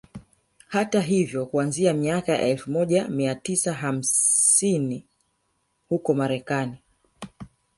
Hata 0.67 1.01
hivyo 1.01 1.45
kuanzia 1.45 1.93
miaka 1.93 2.31
ya 2.31 2.41
elfu 2.41 2.71
moja 2.71 3.07
mia 3.07 3.35
tisa 3.35 3.73
hamaini 3.73 5.05
huko 5.89 6.13
Marekani 6.13 6.77